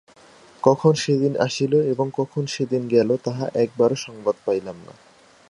কখন 0.63 0.93
সেদিন 0.95 1.33
আসিল 1.39 1.73
এবং 1.93 2.07
কখন 2.19 2.43
সেদিন 2.47 2.81
গেল 2.87 3.09
তাহা 3.25 3.45
একবার 3.63 3.91
সংবাদও 4.05 4.43
পাইলাম 4.45 4.77
না। 4.87 4.93